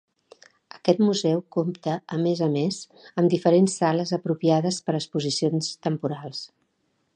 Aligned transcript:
Aquest 0.75 1.01
museu 1.07 1.43
compta 1.55 1.97
a 2.15 2.19
més 2.21 2.41
a 2.45 2.47
més 2.55 2.79
amb 3.23 3.33
diferents 3.35 3.77
sales 3.83 4.15
apropiades 4.19 4.83
per 4.87 4.97
a 4.97 4.99
exposicions 5.05 5.71
temporals. 5.89 6.45